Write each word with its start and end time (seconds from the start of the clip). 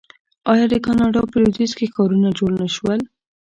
آیا 0.51 0.65
د 0.69 0.75
کاناډا 0.85 1.21
په 1.31 1.37
لویدیځ 1.43 1.71
کې 1.77 1.91
ښارونه 1.93 2.29
جوړ 2.39 2.51
نشول؟ 2.63 2.99